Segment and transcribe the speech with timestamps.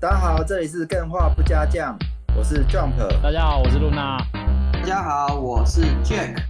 [0.00, 1.98] 大家好，这里是更画不加酱，
[2.36, 2.96] 我是 Jump。
[3.20, 4.24] 大家好，我是露娜。
[4.72, 6.40] 大家好，我是 Jack。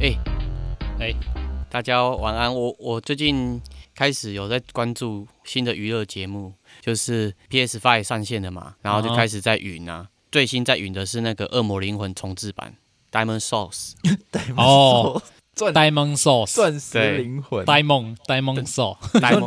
[0.00, 0.16] 哎、
[0.98, 1.14] 哎、
[1.68, 2.54] 大家晚安。
[2.54, 3.60] 我我最近
[3.94, 10.08] 开始有在关注新的娱乐节目，就是 PS Five 上线了嘛，然后就啊开始在云啊。
[10.32, 12.74] 最新在云的是那个《恶魔灵魂》重置版
[13.12, 13.92] Diamond Souls。
[14.56, 15.20] 哦，
[15.56, 17.64] 钻 Diamond Souls，钻石灵魂。
[17.66, 18.98] Diamond Diamond Soul，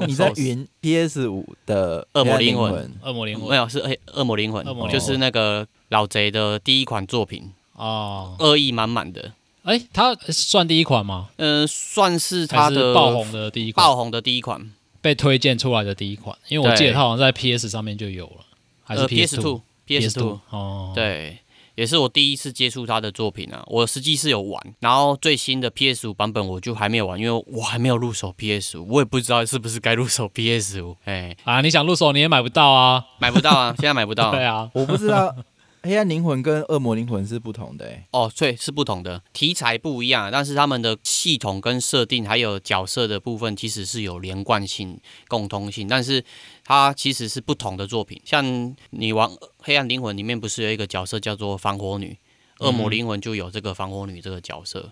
[0.08, 2.92] 你在 Souls 云 PS 五的恶魔灵灵魂。
[3.04, 3.50] 恶魔灵魂。
[3.50, 4.66] 没有是恶恶魔灵魂。
[4.66, 4.92] 恶魔灵，魂。
[4.92, 8.36] 就是那个老贼的第一款作品，哦。
[8.40, 9.34] 恶意满满的。
[9.64, 11.30] 哎、它算第一款吗？
[11.38, 14.72] 嗯、算是还是他的爆红的第一款，爆红的第一款。
[15.02, 16.36] 被推荐出来的第一款？
[16.48, 18.46] 因为我记得对它好像在 PS 上面就有了，
[18.84, 21.38] 还是呃 PS Two PS Two 哦，，对，
[21.80, 23.64] 也是我第一次接触他的作品啊。
[23.68, 30.98] 我实际是有玩，然后最新的 PS 五版本我就还没有玩，因为我还没有入手 PS 五，我也不知道是不是该入手 PS 五。
[31.06, 34.32] 哎，啊，你想入手你也买不到啊，买不到啊，现在买不到。
[34.36, 35.34] 对啊，我不知道
[35.82, 38.06] 黑暗灵魂跟恶魔灵魂是不同的哎。
[38.12, 46.22] 哦，对，是不同的题材不一样，但是他们的系统跟设定还有角色的部分其实是有连贯性、共通性，但是
[46.70, 48.22] 它其实是不同的作品。
[48.24, 52.16] 像你玩《黑暗灵魂》里面不是有一个角色叫做防火女，
[52.66, 54.92] 《恶魔灵魂》就有这个防火女这个角色。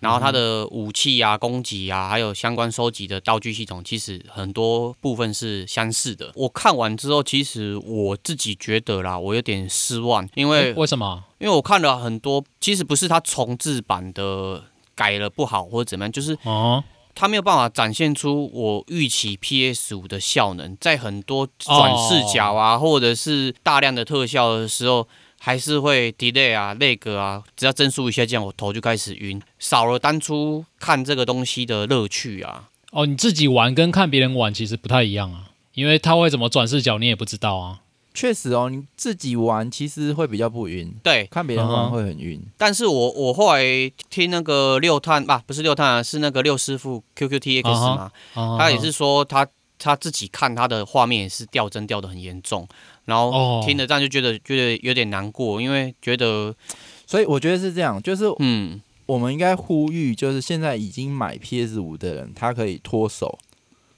[0.00, 6.30] 然后它的武器啊、攻击啊，还有相关收集的道具系统，其实很多部分是相似的。
[6.34, 11.24] 我看完之后，其实我自己觉得啦，我有点失望，因为为什么？
[11.38, 14.64] 因为我看了很多，其实不是它重置版的
[14.94, 16.84] 改了不好或者怎么样，就是哦，
[17.14, 25.06] 它没有办法展现出我预期 PS 五的效能，在很多转视角啊，或者是大量的特效的时候，
[25.38, 32.70] 还是会 delay 啊、lag 啊，只要帧数一下降，我头就开始晕，少了当初看这个东西的乐趣啊。
[32.90, 37.80] 哦，你自己玩跟看别人玩其实不太一样啊，因为他会怎么转视角你也不知道啊。
[38.14, 42.40] 确实哦，你自己玩其实会比较不晕，对，看别人玩会很晕。
[42.56, 43.62] 但是我我后来
[44.08, 49.46] 听那个六探吧，不是六探啊，是那个六师傅 QQTX 啊嘛，哦他也是说他
[49.78, 52.66] 他自己看他的画面也是掉帧掉的很严重，
[53.04, 53.62] 然后哦。
[53.66, 56.54] 听了这样就觉得觉得有点难过，因为觉得
[57.06, 58.80] 所以我觉得是这样，就是嗯。
[59.06, 63.38] 我们应该呼吁，就是现在已经买 PS 五的人，他可以脱手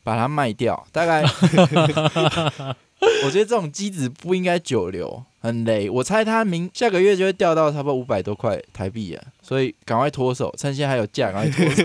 [0.03, 1.23] 把它卖掉，大概。
[3.25, 5.89] 我觉得这种机子不应该久留，很雷。
[5.89, 11.85] 我猜它明下个月就会掉到差不多五百多块台币啊，所以赶快脱手，趁现在还有价，赶快脱手。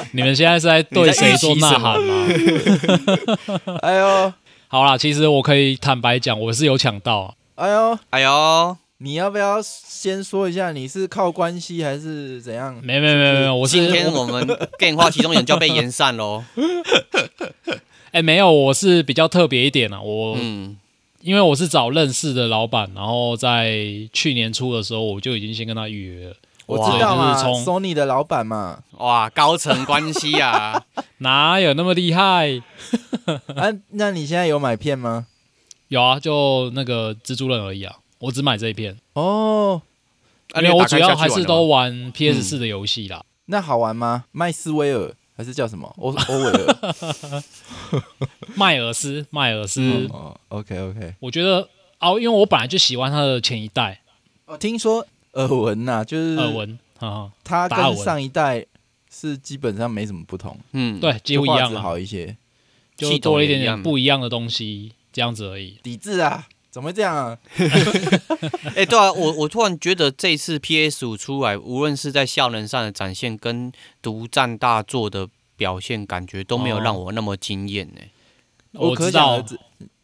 [0.12, 2.26] 你们现在是在对谁做呐喊吗？
[3.82, 4.32] 哎呦，
[4.68, 7.34] 好啦，其实我可以坦白讲，我是有抢到啊。
[7.56, 12.74] 哎呦，哎呦，你要不要先说一下你是靠关系还是怎样？
[12.82, 14.46] 没没没没没，我是今天我们
[14.78, 16.44] 电话其中人就要被延散喽，
[18.12, 20.00] 哎、没有，我是比较特别一点啊。
[20.00, 20.76] 我、嗯
[21.20, 23.76] 因为我是找认识的老板，然后在
[24.12, 26.36] 去年初的时候，我就已经先跟他预约了。
[26.64, 30.84] 我知道嘛就是从，Sony 的老板嘛，哇高层关系啊，
[31.18, 32.62] 哪有那么厉害？
[33.56, 35.26] 啊，那你现在有买片吗？
[35.88, 37.96] 有啊，就那个蜘蛛人而已啊。
[38.20, 39.82] 我只买这一片，哦，
[40.52, 43.24] 啊因为我主要还是都玩 PS 四的游戏啦。
[43.46, 44.26] 那好玩吗？
[44.30, 45.86] 麦斯威尔还是叫什么？
[45.98, 47.42] 欧欧维尔？
[48.56, 51.14] 迈尔斯，迈尔斯，嗯哦，OK OK。
[51.20, 51.68] 我觉得
[52.00, 54.02] 哦，因为我本来就喜欢他的前一代
[54.46, 58.66] 我听说耳闻呐，就是耳闻，啊，它达尔文跟上一代
[59.08, 62.36] 是基本上没什么不同，嗯，对，几乎一样啊，好一些。
[62.96, 65.78] 就多了一点点不一样的东西，这样子而已。
[65.84, 67.38] 抵制啊，怎么会这样啊？
[68.76, 78.00] 哎、对啊，我我突然觉得这次 PS 五出来，无论是在效能上的展现跟独占大作的表现，感觉都没有哦让我那么惊艳呢。
[78.72, 79.58] 我可知道想而知，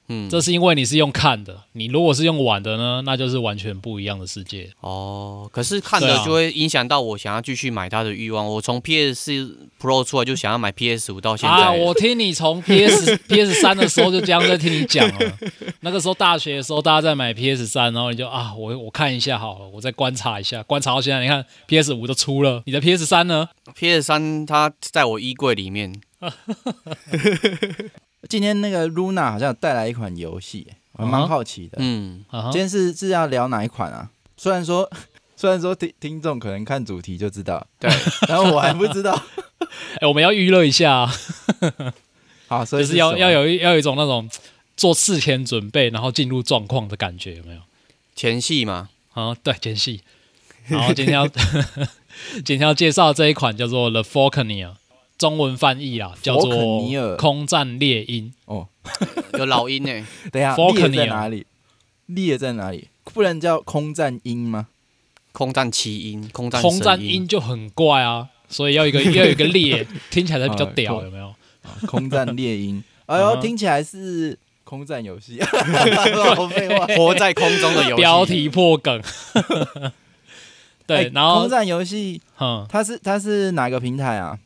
[0.08, 4.70] 嗯，这是因为你是用看的，你如果是用玩的呢，那就是完全不一样的世界。
[4.80, 8.46] 哦，可是看对啊了就会影响到我想要继续买它的欲望。
[8.46, 11.54] 我从 PS 四 Pro 出来就想要买 PS 五到现在。
[11.56, 15.38] 啊，我听你从 PS PS 三的时候就这样在听你讲了。
[15.80, 25.98] 那个时候大学的时候，大家在买 PS 三，然后你就啊，我我看一下好了，我再观察一下，观察到现在，你看 PS 五都出了，你的 PS 三呢？PS 三它在我衣柜里面。
[28.28, 31.78] 今天那个 Luna 好像有带来一款游戏，我还蛮好奇的。
[31.80, 34.10] 嗯，今天是是要聊哪一款啊？
[34.36, 34.90] 虽然说
[35.36, 37.90] 虽然说听听众可能看主题就知道，对，
[38.28, 39.20] 然后我还不知道。
[40.00, 41.14] 哎、我们要娱乐一下、啊，
[42.48, 44.28] 好，所以就是要要有一要有一种那种
[44.76, 47.60] 做事前准备，然后进入状况的感觉，有没有？
[48.14, 50.02] 前戏嘛，啊，对，前戏。
[50.68, 51.26] 然后今天要
[52.44, 54.74] 今天要介绍这一款叫做 The Falconeer，
[55.16, 56.50] 中文翻译啊，叫做
[57.16, 58.30] 空战猎鹰》。
[58.46, 58.68] 哦
[59.38, 61.46] 有老鹰呢、 等一下猎在哪里？
[62.06, 62.88] 猎在哪里？
[63.12, 64.66] 不能叫空战鹰吗？
[65.32, 71.34] 空战奇鹰、空战空战神鹰就很怪啊，所以要一个 要有一个猎，听起来才比较啊屌，空有没有？
[71.86, 72.82] 空战猎鹰。
[73.06, 75.40] 哎呦，听起来是空战游戏。
[75.42, 76.86] 好废话。
[76.96, 78.02] 活在空中的游戏。
[78.02, 79.02] 标题破梗。
[80.86, 84.38] 对哎，然后空战游戏嗯，它是它是哪个平台啊？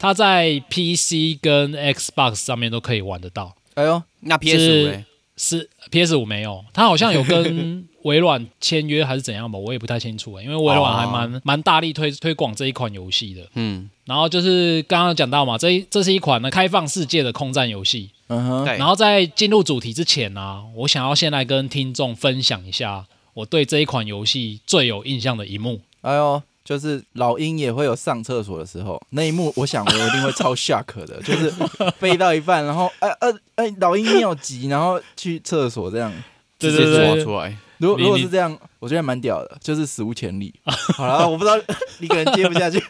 [0.00, 3.54] 它在 PC 跟 Xbox 上面都可以玩得到。
[3.74, 5.04] 哎呦，那 PS 是五嘞？
[5.36, 13.46] 是 PS 五没有，它好像有跟 微软签约还是怎样吧，我也不太清楚欸因为微软还蛮蛮、大力推推广这一款游戏的。
[13.54, 18.10] 嗯，然后就是刚刚讲到嘛，这一这是一款呢开放世界的空战游戏。
[18.28, 23.04] 嗯哼，然后在进入主题之前呢、我想要先来跟听众分享一下
[23.34, 25.80] 我对这一款游戏最有印象的一幕。
[26.02, 31.52] 哎呦，就是老鹰也会有上厕所的时候，那一幕，我想我一定会超 shock 的， 就是
[31.98, 36.12] 飞到一半，然后哎哎哎，老鹰尿急，然后去厕所这样。
[36.60, 37.56] 对直接抓出来。
[37.78, 40.54] 如果如果是这样，我觉得蛮屌的，就是史无前例。
[40.94, 41.58] 好了，我不知道
[41.98, 42.80] 你可能接不下去。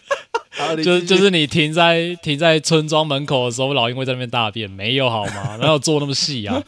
[0.84, 5.56] 就就是你停在停在村庄门口的时候，老鹰会在那边大便，没有好吗？
[5.58, 6.62] 哪有做那么细啊？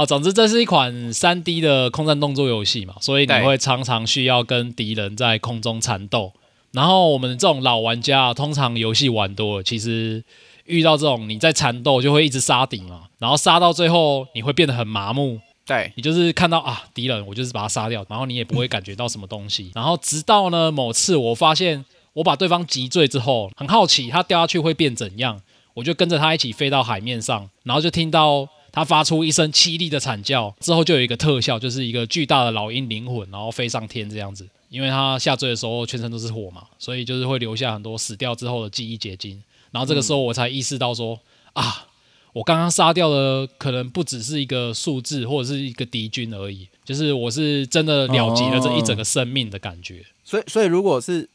[0.00, 6.32] 哦，总之这是一款三 D 的空战动作游戏嘛，所以你会常常需要跟敌人在空中缠斗。
[6.72, 10.24] 然后我们这种老玩家啊，通常游戏玩多了，其实
[10.64, 19.70] 遇到这种你在缠斗就会一直杀敌嘛，然后杀到最后你会变得很麻木，对，你就是看到啊敌人，我就是把他杀掉，然后你也不会感觉到什么东西。
[19.74, 25.38] 然后直到呢某次我发现我把对方击坠之后，很好奇他掉下去会变怎样，
[25.74, 34.48] 我就跟着他一起飞到海面上，然后就听到他发出一声凄厉的惨叫，之后就有一个特效，就是一个巨大的老鹰灵魂，然后飞上天这样子。
[34.68, 39.42] 因为他下坠的时候全身都是火嘛，所以就是会留下很多死掉之后的记忆结晶。
[39.72, 41.18] 然后这个时候我才意识到说、
[41.54, 41.88] 啊，
[42.32, 50.04] 我刚刚杀掉的可能不只是一个数字或者是一个敌军而已，就是我是真的了结了这一整个生命的感觉。
[50.24, 51.28] 所以所以如果是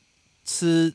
[0.45, 0.93] 吃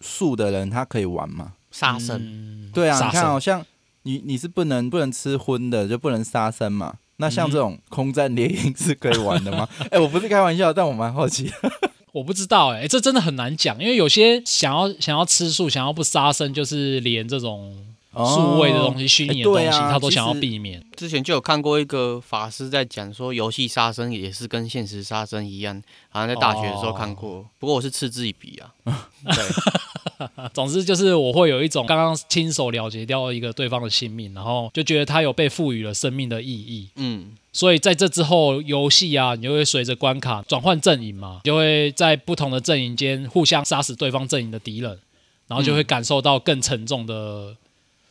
[0.00, 1.52] 素的人，他可以玩吗？
[1.70, 2.16] 杀生。
[2.20, 3.64] 嗯，对啊，杀生你看好像
[4.02, 6.94] 你你是不能不能吃荤的，就不能杀生嘛。
[7.16, 9.68] 那像这种空战猎鹰是可以玩的吗？
[9.90, 11.50] 哎、我不是开玩笑，但我蛮好奇。
[12.12, 17.76] 我不知道哎、这真的很难讲，因为有些想要想要吃素，想要不杀生，就是连这种
[18.26, 20.84] 数位的东西、虚拟的东西，他都想要避免。
[20.96, 27.46] 之前就有看过一个法师在讲说，游戏杀生也是跟现实杀生一样，好像在大学的时候看过。
[27.58, 28.74] 不过我是嗤之以鼻啊。
[29.24, 36.88] 对，啊 总之就是我会有一种刚刚亲手了结掉一个对方的性命，然后就觉得他有被赋予了生命的意义。
[36.96, 44.98] 嗯，所以在这之后，游戏啊，你就会随着关卡转换阵营嘛，就会在不同的阵营间互相杀死对方阵营的敌人，
[45.46, 47.54] 然后就会感受到更沉重的，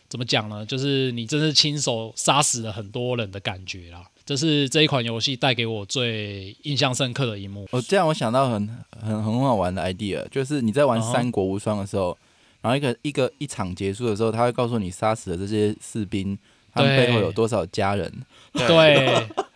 [0.10, 0.66] 怎么讲呢？
[0.66, 4.04] 就是你真是亲手杀死了很多人的感觉啦。
[4.26, 7.66] 这是这一款游戏带给我最印象深刻的一幕。
[7.72, 8.68] 哦这样我想到很
[9.02, 12.18] 很很好玩的 idea，就是你在玩《三国无双》的时候，
[12.62, 16.38] 然后一个一个一场结束的时候，他会告诉你杀死的这些士兵，
[16.74, 18.12] 他们背后有多少家人。
[18.52, 19.08] 对，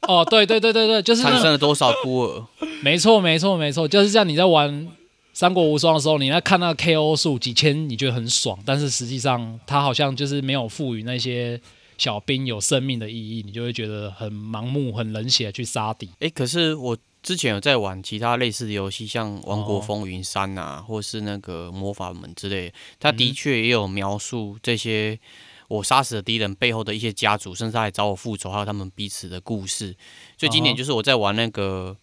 [0.08, 2.46] 哦，对对对对对，就是产生了多少孤儿？
[2.82, 4.28] 没错，没错，没错，就是这样。
[4.28, 4.70] 你在玩
[5.34, 11.60] 《三国无双》的时候，你在看那个 KO 数几千，你觉得很爽，但是实际上它好像就是没有赋予那些
[11.98, 16.10] 小兵有生命的意义，你就会觉得很盲目、很冷血地去杀敌。
[16.20, 25.18] 诶，可是我之前有在玩其他类似的游戏，像《王国哦风云三》啊，或是那个魔法门之类的，它的嗯确也有描述这些
[25.68, 29.96] 我杀死的敌人背后的一些家族，甚至还找我复仇，还有他们彼此的故事。
[30.38, 31.96] 最经典哦就是我在玩那个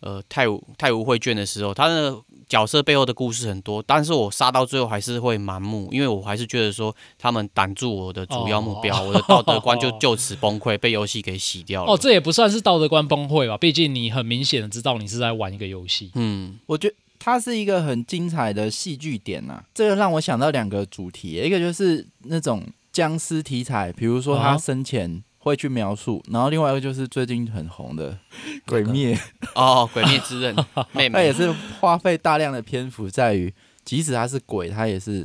[0.00, 2.16] 呃太武太武会卷的时候，他的
[2.48, 11.92] 角色背后的故事很多，但是我杀到最后还是会盲目，因为我还是觉得说他们挡住我的主要目标，哦我的道德观就就此崩溃，被游戏给洗掉了。
[11.92, 13.58] 哦，这也不算是道德观崩溃吧？
[13.58, 16.10] 毕竟你很明显的知道你是在玩一个游戏。
[16.14, 22.62] 嗯，我觉得它是一个很精彩的戏剧点呐、这个让我想到两个主题，一个就是那种
[22.92, 28.10] 僵尸题材，比如说他生前会去描述，然后另外一个就是最近很红的
[28.66, 29.14] 《鬼灭》，
[29.54, 30.52] 哦，鬼灭之刃，
[30.90, 35.24] 妹妹，它也是花费大量的篇幅在于，即使他是鬼，他也是，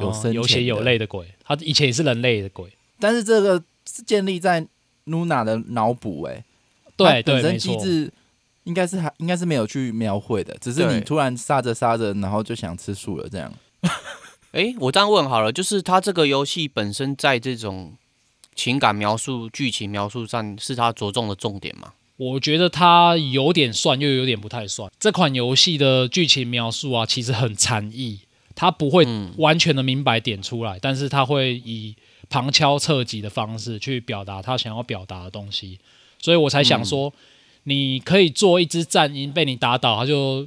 [0.00, 2.68] 有哦有血有泪的鬼，他以前也是人类的鬼。
[2.98, 4.66] 但是这个是建立在
[5.06, 6.44] Luna 的脑补，哎，
[6.96, 7.76] 对它本对，身没错。
[7.76, 8.12] 机制
[8.64, 13.52] 应该是还应该是没有去描绘的，只是你突然杀着杀着，然后就想吃素了这样。
[14.50, 17.94] 诶，我这样问好了，就是他这个游戏本身在这种
[18.54, 21.92] 情感描述、剧情描述上，是它着重的重点吗？
[22.16, 24.90] 我觉得它有点算，又有点不太算。
[25.00, 28.20] 这款游戏的剧情描述啊，其实很禅意，
[28.54, 31.96] 他不会嗯完全的明白点出来，但是他会以
[32.28, 35.78] 旁敲侧击的方式去表达他想要表达的东西，
[36.20, 37.12] 所以我才想说，
[37.64, 40.46] 你可以做一只战鹰被你打倒，它就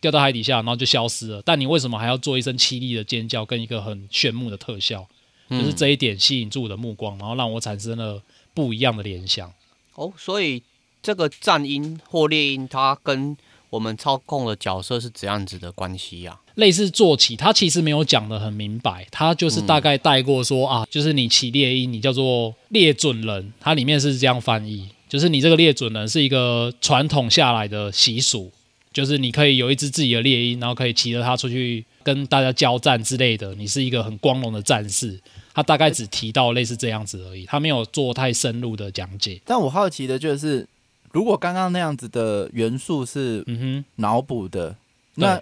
[0.00, 5.08] 掉到海底下，然后就消失了，但你为什么还要做一声凄厉的尖叫跟一个很炫目的特效？
[5.50, 5.76] 就是嗯。
[5.76, 8.22] 这一点吸引住我的目光，然后让我产生了
[8.54, 9.52] 不一样的联想。
[9.94, 10.62] 哦，所以
[11.02, 13.36] 这个战鹰或猎鹰，它跟
[13.70, 28.50] 我们操控的角色是怎样子的关系呀、类似坐骑，它其实没有讲的很明白，它就是大概带过说、啊，就是你骑猎鹰，你叫做猎准人，它里面是这样翻译，就是你这个猎准人是一个传统下来的习俗，
[28.98, 35.20] 就是你可以有一只自己的猎鹰，然后可以骑着它出去跟大家交战之类的，你是一个很光荣的战士。
[35.54, 39.40] 他大概只提到类似这样子而已，他没有做太深入的讲解。
[39.44, 40.66] 但我好奇的就是，
[41.12, 44.74] 如果刚刚那样子的元素是嗯哼，脑补的，
[45.14, 45.40] 那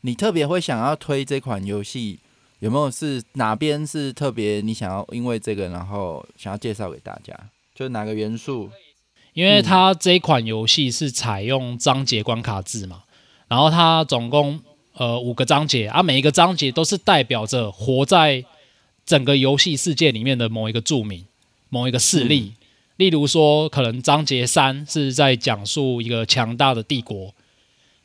[0.00, 2.18] 你特别会想要推这款游戏，
[2.58, 7.32] 有没有是哪边是特别你想要因为这个然后想要介绍给大家？
[7.72, 8.68] 就哪个元素？
[9.36, 13.02] 因为它这一款游戏是采用章节关卡制嘛，
[13.48, 14.58] 然后它总共
[14.94, 18.42] 呃五个章节啊，每一个章节都是代表着活在
[19.04, 21.22] 整个游戏世界里面的某一个著名、
[21.68, 22.54] 某一个势力。
[22.96, 27.34] 例如说，可能章节三是在讲述一个强大的帝国，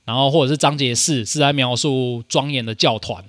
[0.03, 3.23] 然后或者是章节四是在描述庄严的教团，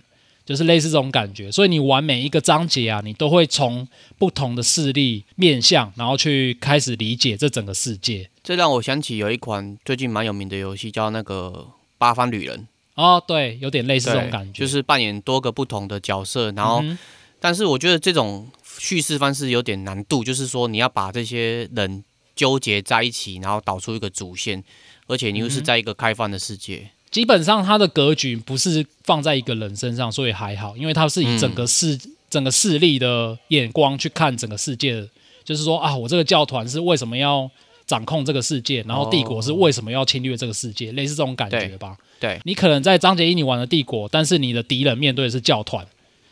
[0.52, 1.50] 就是类似这种感觉。
[1.50, 8.28] 所以你玩每一个章节啊，你都会从不同的势力面向，然后去开始理解这整个世界。
[8.44, 11.66] 这让我想起有一款最近蛮有名的游戏，叫那个
[11.96, 12.58] 《八方旅人》，
[13.02, 16.98] 哦，对，有点类似这种感觉，就是扮演多个不同的角色，然后、嗯
[17.44, 22.04] 但是我觉得这种叙事方式有点难度，就是说你要把这些人
[22.36, 24.62] 纠结在一起，然后导出一个主线，
[25.08, 26.90] 而且你又是在一个开放的世界。
[27.12, 31.96] 基本上它的格局不是放在一个人身上，所以还好，因为它是以整个势、
[32.30, 35.06] 整个势力的眼光去看整个世界的，
[35.44, 37.48] 就是说啊，我这个教团是为什么要
[37.86, 41.96] 掌控这个世界，然后帝国是为什么要侵略这个世界，类似这种感觉吧。
[42.18, 45.84] 对，你可能在章节一你玩的帝国，但是你的敌人面对的是教团，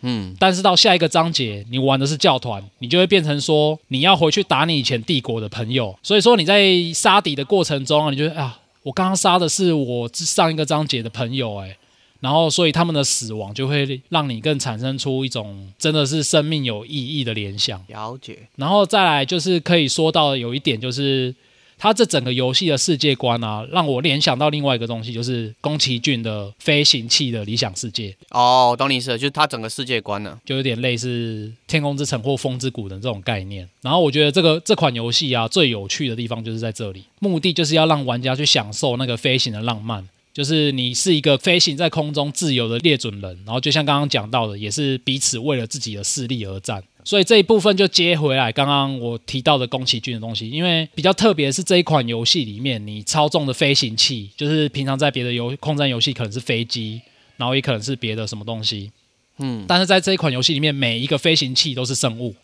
[0.02, 5.98] 嗯，但是到下一个章节，你玩的是教团，你就会变成说你要回去打你以前帝国的朋友。
[6.02, 11.76] 所以说你在杀敌的过程中啊，你觉得啊，我刚刚杀的是我上一个章节的朋友，哎，
[12.20, 17.84] 然后所以他们的死亡就会让你更产生出一种真的是生命有意义的联想。
[17.88, 18.48] 了解。
[18.56, 21.34] 然后再来就是可以说到有一点就是。
[21.80, 28.14] 它这整个游戏的世界观啊，让我联想到另外一个东西，就是宫崎骏的飞行器的理想世界。
[28.28, 30.38] 哦，我懂你意思了，就是它整个世界观呢。
[30.44, 33.66] 就有点类似《天空之城》或《风之谷》的这种概念。
[33.80, 40.06] 然后我觉得这个这款游戏啊，最有趣的地方就是在这里，目的就是要让玩家去享受那个飞行的浪漫。
[40.32, 46.82] 就是你是一个飞行在空中自由的猎准人，然后就像刚刚讲到的，也是彼此为了自己的势力而战。
[47.04, 57.00] 所以这一部分就接回来刚刚我提到的宫崎骏的东西，因为比较特别的是这一款游戏里面，你操纵的飞行器，就是平常在别的游空战游戏可能是飞机，
[57.36, 58.90] 然后也可能是别的什么东西，
[59.38, 62.34] 嗯，但是在这一款游戏里面，每一个飞行器都是生物，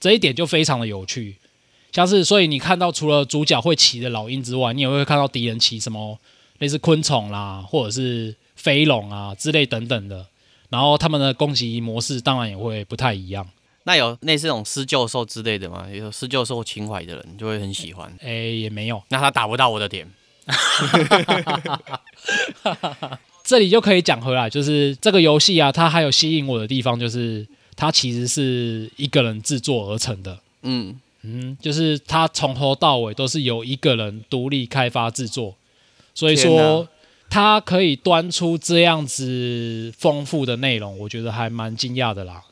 [0.00, 1.36] 这一点就非常的有趣。
[1.92, 6.18] 像是，所以你看到除了主角会骑的老鹰之外，你也会看到敌人骑什么
[6.58, 10.26] 类似昆虫啦，或者是飞龙啊之类等等的。
[10.70, 13.46] 然后他们的攻击模式当然也会不太一样。
[13.84, 15.86] 那有类似那种施救兽之类的吗？
[15.92, 18.12] 有施救兽情怀的人就会很喜欢。
[18.20, 20.06] 诶，也没有，那他打不到我的点。
[23.44, 30.38] 这里就可以讲回来，就是这个游戏啊，它还有吸引我的地方，就是它其实是一个人制作而成的。
[30.62, 35.54] 嗯，嗯，就是它从头到尾都是由一个人独立开发制作，
[36.14, 36.88] 所以说
[37.28, 42.42] 它可以端出这样子丰富的内容，我觉得还蛮惊讶的啦。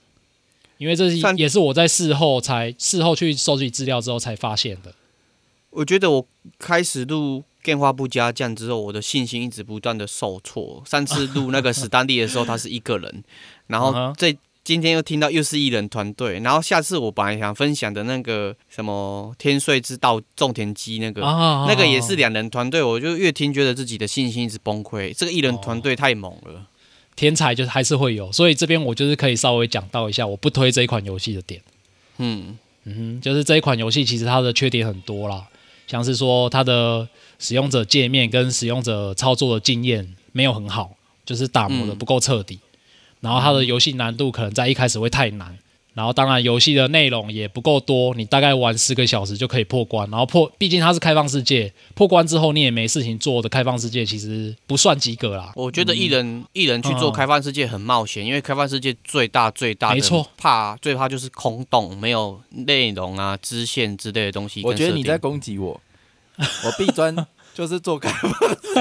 [0.83, 4.93] 因为这是也是我在事后才事后去收集资料之后才发现的。
[5.71, 6.27] 我觉得我
[6.59, 10.83] 开始录电话不加酱之后，我的信心一直不断的受挫。
[10.85, 13.23] 上次录那个史丹利的时候，他是一个人，
[13.69, 21.25] 然后这今天又听到又是一人团队，然后下次我本来想分享的那个什么天税之道种田机那个。
[21.25, 25.15] 啊那个也是两人团队，我就越听觉得自己的信心一直崩溃。
[25.17, 26.67] 这个艺人团队太猛了。
[27.14, 31.61] 天才，就是还是会有，所以这边我就是可以稍微讲到一下我不推这一款游戏的点。
[32.19, 35.47] 嗯，嗯哼，就是这一款游戏其实它的缺点很多啦，
[35.87, 42.59] 像是说它的使用者界面跟使用者操作的经验没有很好，就是打磨的不够彻底。
[43.21, 45.57] 然后它的游戏难度可能在一开始会太难，
[45.95, 50.09] 然后当然游戏的内容也不够多，你大概玩四个小时就可以破关。
[50.11, 55.53] 然后破，毕竟它是开放世界，破关之后你也没事情做的开放世界其实不算及格啦。
[55.55, 57.13] 我觉得一人、一人去做嗯。
[57.13, 60.27] 开放世界很冒险，因为开放世界最大最大的没错。
[60.37, 64.63] 怕最怕就是空洞，没有内容啊、支线之类的东西。
[64.65, 65.81] 我觉得你在攻击我，
[66.39, 67.15] 我必专
[67.55, 68.33] 就是做开放，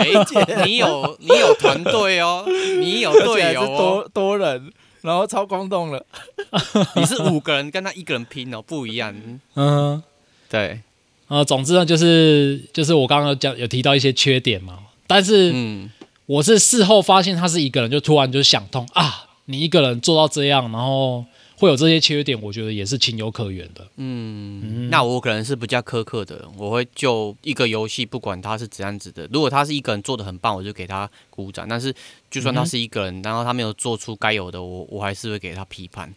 [0.03, 2.45] 世界， 你有你有团队哦，
[2.79, 6.05] 你有队友哦， 多多人，然后超空洞了。
[6.95, 9.15] 你是五个人跟他一个人拼哦，不一样。
[9.55, 10.01] 嗯，
[10.49, 10.81] 对，
[11.27, 15.89] 呃，总之呢，就是就是我刚刚有讲有提到一些缺点嘛，但是嗯，
[16.25, 21.25] 我是事后发现他是一个人，就突然就想通啊，你一个人做到这样，然后
[21.61, 23.87] 会有这些缺点，我觉得也是情有可原的。
[23.97, 31.69] 嗯，那我可能是比较苛刻的人，我会就一个游戏，不管他是怎样子的，如果他是一个人做的很棒，我就给他鼓掌。
[31.69, 31.93] 但是
[32.31, 36.11] 就算他是一个人，然后他没有做出该有的，我我还是会给他批判。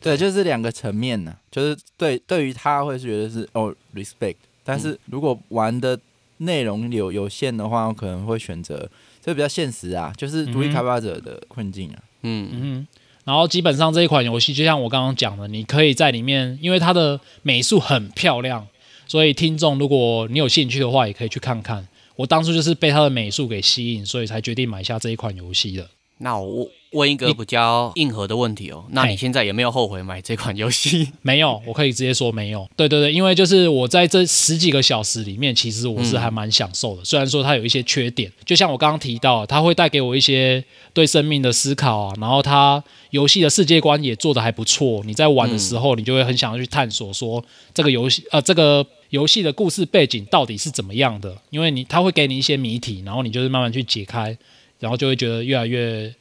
[0.00, 4.34] 对，就是两个层面呢、就是对对于他会觉得是哦 respect，
[4.64, 5.96] 但是如果玩的
[6.38, 8.90] 内容有有限的话，我可能会选择
[9.24, 12.02] 这比较现实啊，就是独立开发者的困境啊。
[12.22, 12.86] 嗯，嗯，
[13.24, 18.66] 然后基本上这一款游戏，就像我刚刚讲的，你可以在里面，因为它的美术很漂亮，
[19.06, 21.86] 所以听众如果你有兴趣的话，也可以去看看。
[22.16, 25.88] 我当初就是被它的美术给吸引，所以才决定买下这一款游戏的。
[26.18, 31.08] 那我问一个比较硬核的问题哦，那你现在有没有后悔买这款游戏？
[31.22, 32.68] 没有，我可以直接说没有。
[32.76, 37.04] 对对对，因为就是我在这十几个小时里面，其实我是还蛮享受的。
[37.04, 45.02] 虽然说它有一些缺点，就像我刚刚提到，它会带给我一些对生命的思考啊，然后它游戏的世界观也做得还不错。
[45.04, 47.42] 你在玩的时候，你就会很想要去探索说
[47.74, 54.36] 这个游戏呃这个游戏的故事背景到底是怎么样的，因为你它会给你一些谜题，然后你就是慢慢去解开，
[54.82, 56.12] 然后就会觉得越来越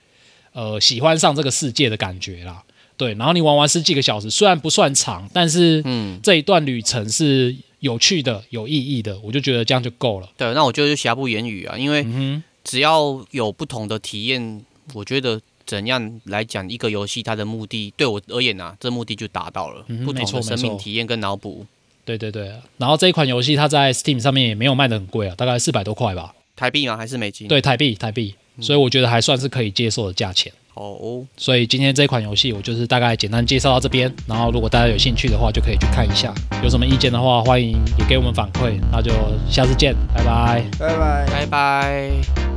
[0.54, 2.64] 呃喜欢上这个世界的感觉啦。
[2.96, 10.30] 对，然后你玩完十几个小时，虽然不算长，但是嗯，这一段旅程是有趣的、有意义的，我就觉得这样就够了。
[10.38, 14.64] 对，那我觉得就瑕不掩瑜啊，因为嗯只要有不同的体验，
[14.94, 19.84] 我觉得怎样来讲一个游戏，它的目的对我而言啊，这目的就达到了。
[19.88, 21.68] 嗯不同的生命体验跟脑补，哼，
[22.06, 22.54] 对对对。
[22.78, 26.96] 然后这一款游戏它在 Steam 上面也没有卖的很贵啊，大概四百多块吧，台币吗？
[26.96, 30.52] 还是美金？，对，台币台币，所以我觉得还算是可以接受的价钱。
[30.74, 36.34] 哦，所以今天这款游戏我就是大概简单介绍到这边，然后如果大家有兴趣的话，就可以去看一下。
[36.64, 38.80] 有什么意见的话，欢迎也给我们反馈。
[38.92, 39.12] 那就
[39.50, 40.64] 下次见，拜拜。
[40.80, 41.26] 拜拜。
[41.30, 42.51] 拜拜。